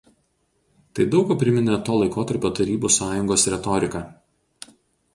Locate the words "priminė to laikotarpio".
1.43-2.53